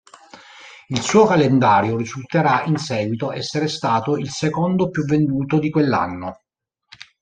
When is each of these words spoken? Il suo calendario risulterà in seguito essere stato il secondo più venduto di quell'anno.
Il 0.87 1.01
suo 1.03 1.27
calendario 1.27 1.95
risulterà 1.95 2.63
in 2.63 2.77
seguito 2.77 3.31
essere 3.31 3.67
stato 3.67 4.17
il 4.17 4.31
secondo 4.31 4.89
più 4.89 5.05
venduto 5.05 5.59
di 5.59 5.69
quell'anno. 5.69 6.39